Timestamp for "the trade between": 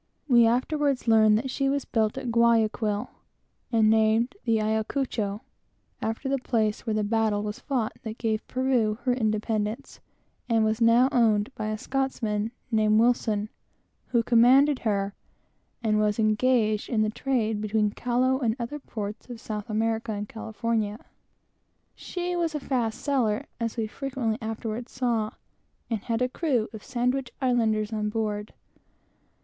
17.03-17.91